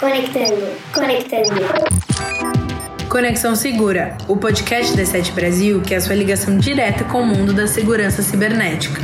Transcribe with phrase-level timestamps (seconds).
[0.00, 1.50] Conectando, conectando.
[3.10, 7.26] Conexão Segura, o podcast da Sete Brasil que é a sua ligação direta com o
[7.26, 8.98] mundo da segurança cibernética.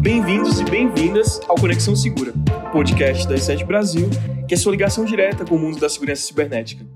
[0.00, 2.32] Bem-vindos e bem-vindas ao Conexão Segura,
[2.70, 4.08] podcast da Sete Brasil
[4.46, 6.86] que é a sua ligação direta com o mundo da segurança cibernética.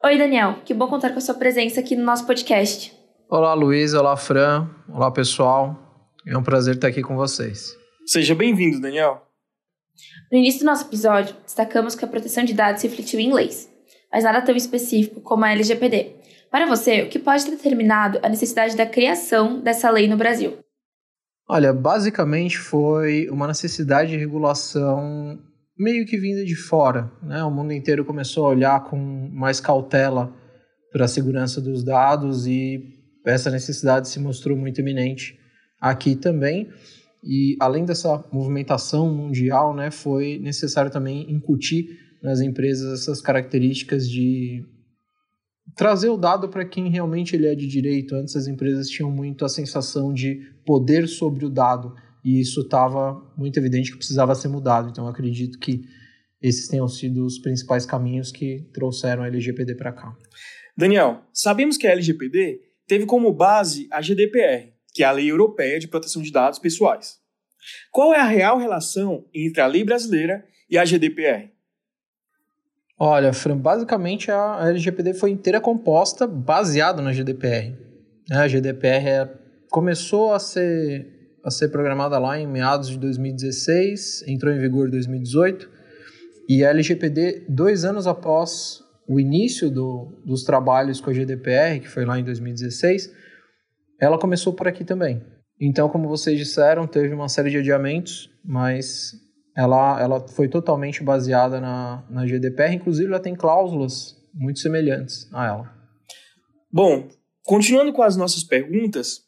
[0.03, 0.56] Oi, Daniel.
[0.66, 2.91] Que bom contar com a sua presença aqui no nosso podcast.
[3.29, 3.94] Olá, Luiz.
[3.94, 4.68] Olá, Fran.
[4.90, 5.78] Olá, pessoal.
[6.25, 7.79] É um prazer estar aqui com vocês.
[8.11, 9.25] Seja bem-vindo, Daniel.
[10.29, 13.69] No início do nosso episódio, destacamos que a proteção de dados refletiu em leis,
[14.11, 16.17] mas nada tão específico como a LGPD.
[16.51, 20.57] Para você, o que pode ter determinado a necessidade da criação dessa lei no Brasil?
[21.47, 25.39] Olha, basicamente foi uma necessidade de regulação
[25.77, 27.09] meio que vinda de fora.
[27.23, 27.41] Né?
[27.45, 28.97] O mundo inteiro começou a olhar com
[29.31, 30.35] mais cautela
[30.91, 32.94] para a segurança dos dados e
[33.25, 35.39] essa necessidade se mostrou muito iminente
[35.79, 36.69] aqui também.
[37.23, 41.85] E além dessa movimentação mundial, né, foi necessário também incutir
[42.21, 44.63] nas empresas essas características de
[45.75, 48.15] trazer o dado para quem realmente ele é de direito.
[48.15, 51.93] Antes as empresas tinham muito a sensação de poder sobre o dado
[52.23, 54.89] e isso estava muito evidente que precisava ser mudado.
[54.89, 55.81] Então acredito que
[56.41, 60.15] esses tenham sido os principais caminhos que trouxeram a LGPD para cá.
[60.75, 65.79] Daniel, sabemos que a LGPD teve como base a GDPR, que é a Lei Europeia
[65.79, 67.19] de Proteção de Dados Pessoais.
[67.91, 71.50] Qual é a real relação entre a lei brasileira e a GDPR?
[72.97, 77.75] Olha, Fran, basicamente a LGPD foi inteira composta baseada na GDPR.
[78.30, 79.30] Né, a GDPR é,
[79.69, 81.07] começou a ser,
[81.44, 85.69] a ser programada lá em meados de 2016, entrou em vigor em 2018,
[86.47, 91.88] e a LGPD, dois anos após o início do, dos trabalhos com a GDPR, que
[91.88, 93.12] foi lá em 2016,
[94.01, 95.22] ela começou por aqui também.
[95.59, 99.13] Então, como vocês disseram, teve uma série de adiamentos, mas
[99.56, 105.45] ela, ela foi totalmente baseada na, na GDPR, inclusive ela tem cláusulas muito semelhantes a
[105.45, 105.73] ela.
[106.72, 107.07] Bom,
[107.44, 109.22] continuando com as nossas perguntas,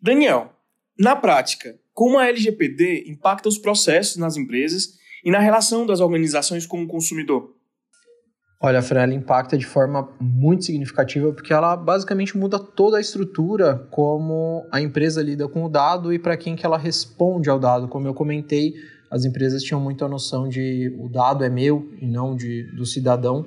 [0.00, 0.52] Daniel,
[0.98, 6.66] na prática, como a LGPD impacta os processos nas empresas e na relação das organizações
[6.66, 7.54] com o consumidor?
[8.64, 13.88] Olha, Fran, ela impacta de forma muito significativa porque ela basicamente muda toda a estrutura
[13.90, 17.88] como a empresa lida com o dado e para quem que ela responde ao dado.
[17.88, 18.74] Como eu comentei,
[19.10, 22.86] as empresas tinham muito a noção de o dado é meu e não de, do
[22.86, 23.44] cidadão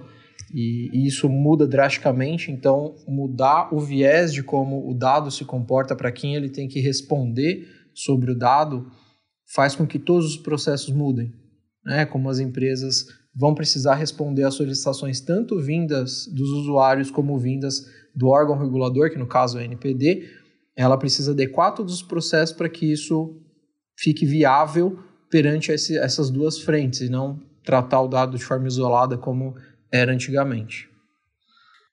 [0.53, 2.51] e, e isso muda drasticamente.
[2.51, 6.81] Então, mudar o viés de como o dado se comporta para quem ele tem que
[6.81, 8.91] responder sobre o dado
[9.45, 11.31] faz com que todos os processos mudem.
[11.85, 12.06] Né?
[12.06, 17.85] Como as empresas vão precisar responder às solicitações tanto vindas dos usuários como vindas
[18.15, 20.29] do órgão regulador, que no caso é a NPD,
[20.75, 23.35] ela precisa adequar todos os processos para que isso
[23.97, 24.99] fique viável
[25.29, 29.55] perante esse, essas duas frentes e não tratar o dado de forma isolada como
[29.91, 30.89] era antigamente.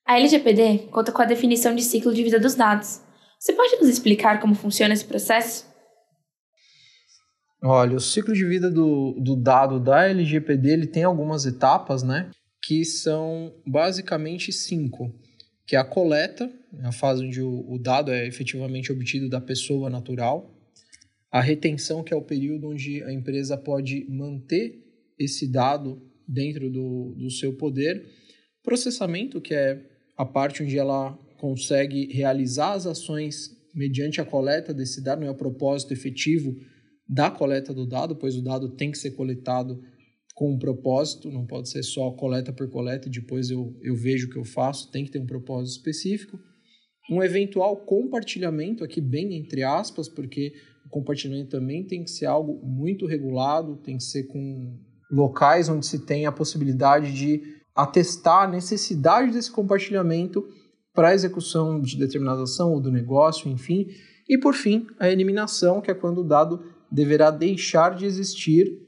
[0.07, 3.01] A LGPD conta com a definição de ciclo de vida dos dados.
[3.39, 5.72] Você pode nos explicar como funciona esse processo?
[7.65, 12.29] Olha, o ciclo de vida do, do dado da LGPD ele tem algumas etapas, né?
[12.61, 15.15] Que são basicamente cinco,
[15.65, 19.89] que é a coleta, a fase onde o, o dado é efetivamente obtido da pessoa
[19.89, 20.53] natural,
[21.31, 24.83] a retenção, que é o período onde a empresa pode manter
[25.17, 28.05] esse dado dentro do, do seu poder,
[28.61, 29.81] processamento, que é
[30.17, 35.31] a parte onde ela consegue realizar as ações mediante a coleta desse dado, não é
[35.31, 36.57] o propósito efetivo
[37.13, 39.79] da coleta do dado, pois o dado tem que ser coletado
[40.35, 44.27] com um propósito, não pode ser só coleta por coleta e depois eu, eu vejo
[44.27, 46.39] o que eu faço, tem que ter um propósito específico.
[47.11, 50.53] Um eventual compartilhamento, aqui bem entre aspas, porque
[50.87, 54.79] o compartilhamento também tem que ser algo muito regulado, tem que ser com
[55.11, 57.43] locais onde se tem a possibilidade de
[57.75, 60.43] atestar a necessidade desse compartilhamento
[60.95, 63.87] para a execução de determinada ação ou do negócio, enfim.
[64.29, 66.63] E por fim, a eliminação, que é quando o dado
[66.93, 68.79] deverá deixar de existir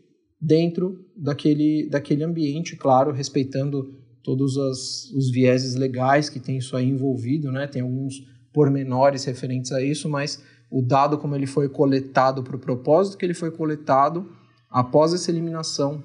[0.41, 6.87] dentro daquele, daquele ambiente, claro, respeitando todos as, os vieses legais que tem isso aí
[6.87, 7.67] envolvido, né?
[7.67, 8.15] Tem alguns
[8.53, 13.25] pormenores referentes a isso, mas o dado como ele foi coletado para o propósito que
[13.25, 14.31] ele foi coletado,
[14.71, 16.03] após essa eliminação,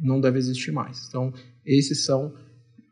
[0.00, 1.06] não deve existir mais.
[1.08, 1.32] Então,
[1.64, 2.34] esses são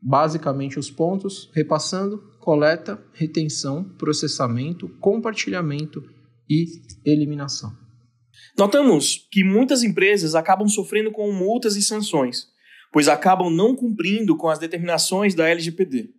[0.01, 6.03] basicamente os pontos, repassando, coleta, retenção, processamento, compartilhamento
[6.49, 6.67] e
[7.05, 7.88] eliminação.
[8.59, 12.49] Notamos que muitas empresas acabam sofrendo com multas e sanções,
[12.93, 16.11] pois acabam não cumprindo com as determinações da LGPD.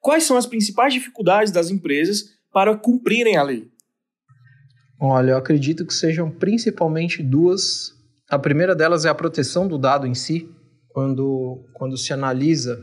[0.00, 3.70] Quais são as principais dificuldades das empresas para cumprirem a lei?
[5.00, 7.94] Olha, eu acredito que sejam principalmente duas.
[8.28, 10.48] A primeira delas é a proteção do dado em si,
[10.88, 12.76] quando, quando se analisa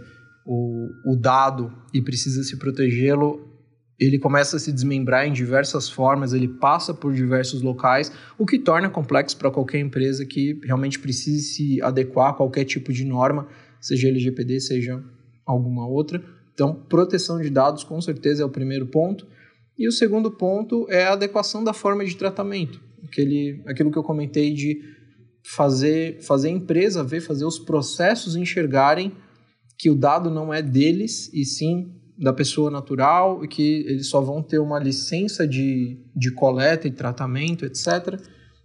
[0.45, 3.54] o, o dado e precisa se protegê-lo,
[3.99, 8.59] ele começa a se desmembrar em diversas formas, ele passa por diversos locais, o que
[8.59, 13.47] torna complexo para qualquer empresa que realmente precise se adequar a qualquer tipo de norma,
[13.79, 15.01] seja LGPD, seja
[15.45, 16.21] alguma outra.
[16.53, 19.27] Então, proteção de dados com certeza é o primeiro ponto.
[19.77, 24.03] E o segundo ponto é a adequação da forma de tratamento, aquele, aquilo que eu
[24.03, 24.81] comentei de
[25.43, 29.11] fazer, fazer a empresa ver, fazer os processos enxergarem
[29.77, 34.21] que o dado não é deles e sim da pessoa natural e que eles só
[34.21, 38.19] vão ter uma licença de, de coleta e tratamento, etc.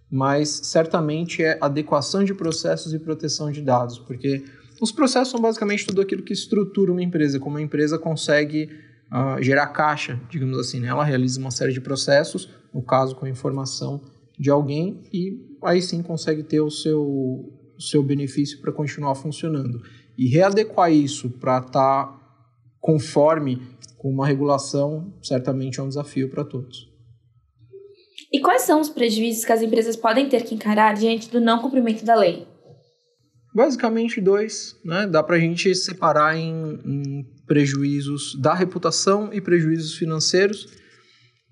[0.09, 4.43] Mas certamente é adequação de processos e proteção de dados, porque
[4.81, 8.69] os processos são basicamente tudo aquilo que estrutura uma empresa, como a empresa consegue
[9.11, 10.79] uh, gerar caixa, digamos assim.
[10.79, 10.87] Né?
[10.87, 14.01] Ela realiza uma série de processos, no caso com a informação
[14.39, 19.83] de alguém, e aí sim consegue ter o seu, o seu benefício para continuar funcionando.
[20.17, 22.20] E readequar isso para estar tá
[22.81, 23.61] conforme
[23.97, 26.89] com uma regulação, certamente é um desafio para todos.
[28.33, 31.59] E quais são os prejuízos que as empresas podem ter que encarar diante do não
[31.59, 32.47] cumprimento da lei?
[33.53, 35.05] Basicamente dois, né?
[35.05, 40.67] Dá para a gente separar em, em prejuízos da reputação e prejuízos financeiros.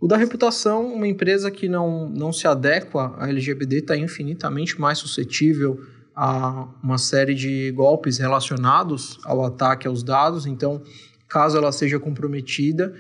[0.02, 4.98] O da reputação, uma empresa que não, não se adequa à LGPD está infinitamente mais
[4.98, 5.78] suscetível
[6.16, 10.46] a uma série de golpes relacionados ao ataque aos dados.
[10.46, 10.82] Então,
[11.30, 12.94] caso ela seja comprometida,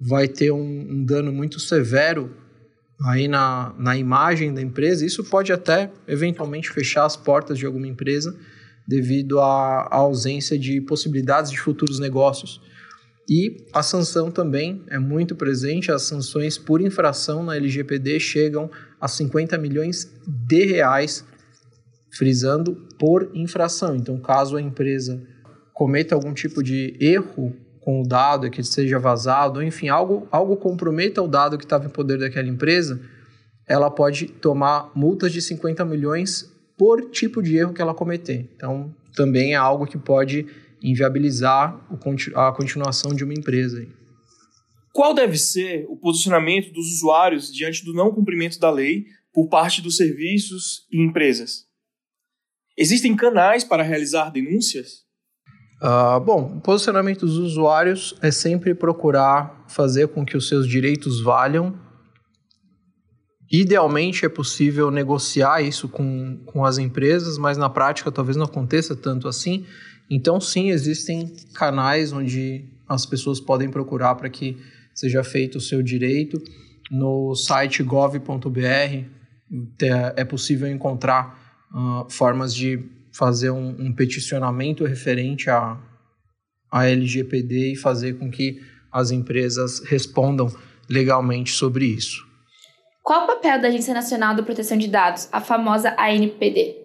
[0.00, 2.34] vai ter um, um dano muito severo
[3.04, 5.04] aí na, na imagem da empresa.
[5.04, 8.36] Isso pode até eventualmente fechar as portas de alguma empresa
[8.86, 12.60] devido à, à ausência de possibilidades de futuros negócios.
[13.28, 18.70] E a sanção também é muito presente, as sanções por infração na LGPD chegam
[19.00, 21.24] a 50 milhões de reais,
[22.10, 23.96] frisando por infração.
[23.96, 25.22] Então, caso a empresa
[25.72, 31.20] cometa algum tipo de erro com o dado, que seja vazado, enfim, algo, algo comprometa
[31.20, 32.98] o dado que estava em poder daquela empresa,
[33.68, 38.50] ela pode tomar multas de 50 milhões por tipo de erro que ela cometer.
[38.56, 40.46] Então, também é algo que pode
[40.82, 41.78] inviabilizar
[42.34, 43.86] a continuação de uma empresa.
[44.92, 49.82] Qual deve ser o posicionamento dos usuários diante do não cumprimento da lei por parte
[49.82, 51.66] dos serviços e empresas?
[52.76, 55.03] Existem canais para realizar denúncias?
[55.84, 61.22] Uh, bom, o posicionamento dos usuários é sempre procurar fazer com que os seus direitos
[61.22, 61.78] valham
[63.56, 68.96] Idealmente é possível negociar isso com, com as empresas, mas na prática talvez não aconteça
[68.96, 69.64] tanto assim.
[70.10, 74.56] Então, sim, existem canais onde as pessoas podem procurar para que
[74.92, 76.42] seja feito o seu direito.
[76.90, 78.58] No site gov.br
[80.16, 82.82] é possível encontrar uh, formas de
[83.14, 85.78] fazer um, um peticionamento referente à,
[86.70, 88.60] à LGPD e fazer com que
[88.92, 90.48] as empresas respondam
[90.90, 92.26] legalmente sobre isso.
[93.02, 96.76] Qual o papel da Agência Nacional de Proteção de Dados, a famosa ANPD?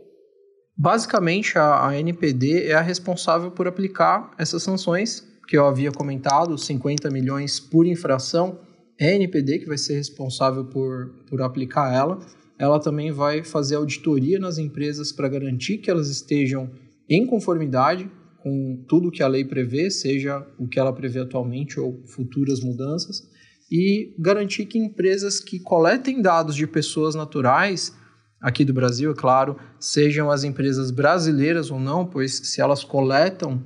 [0.78, 7.10] Basicamente, a ANPD é a responsável por aplicar essas sanções que eu havia comentado, 50
[7.10, 8.60] milhões por infração.
[9.00, 12.20] É a ANPD que vai ser responsável por, por aplicar ela.
[12.60, 16.70] Ela também vai fazer auditoria nas empresas para garantir que elas estejam
[17.10, 18.12] em conformidade
[18.44, 23.24] com tudo que a lei prevê, seja o que ela prevê atualmente ou futuras mudanças
[23.72, 27.94] e garantir que empresas que coletem dados de pessoas naturais,
[28.42, 33.64] aqui do Brasil, é claro, sejam as empresas brasileiras ou não, pois se elas coletam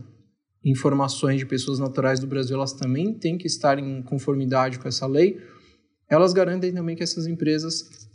[0.64, 5.06] informações de pessoas naturais do Brasil, elas também têm que estar em conformidade com essa
[5.06, 5.40] lei.
[6.10, 8.10] Elas garantem também que essas empresas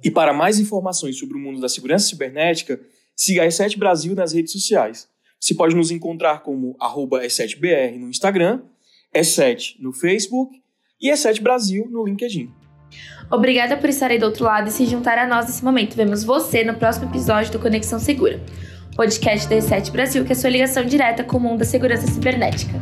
[0.04, 2.78] E para mais informações sobre o mundo da segurança cibernética,
[3.16, 5.08] siga a E7 Brasil nas redes sociais.
[5.40, 8.62] Você pode nos encontrar como E7BR no Instagram,
[9.16, 10.62] E7 no Facebook
[11.02, 12.52] e E7 Brasil no LinkedIn.
[13.30, 15.96] Obrigada por estar aí do outro lado e se juntar a nós nesse momento.
[15.96, 18.40] Vemos você no próximo episódio do Conexão Segura,
[18.96, 22.74] podcast da E7 Brasil, que é sua ligação direta com o mundo da segurança cibernética.